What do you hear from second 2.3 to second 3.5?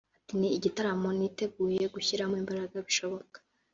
imbaraga bishoboka